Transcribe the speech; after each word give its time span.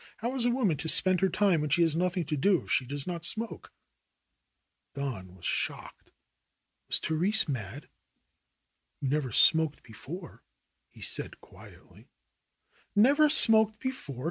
How 0.17 0.33
is 0.35 0.45
a 0.45 0.49
woman 0.49 0.77
to 0.77 0.89
spend 0.89 1.21
her 1.21 1.29
time 1.29 1.61
when 1.61 1.69
she 1.69 1.83
has 1.83 1.95
nothing 1.95 2.25
to 2.25 2.35
do 2.35 2.63
if 2.63 2.71
she 2.71 2.87
does 2.87 3.05
not 3.05 3.23
smoke?" 3.23 3.71
Don 4.95 5.35
was 5.35 5.45
shocked. 5.45 6.09
Was 6.87 6.97
Therese 6.97 7.47
mad? 7.47 7.87
"You 8.99 9.09
never 9.09 9.31
smoked 9.31 9.83
before," 9.83 10.41
he 10.89 11.01
said 11.03 11.39
quietly. 11.39 12.07
"Never 12.95 13.29
smoked 13.29 13.79
before 13.79 14.19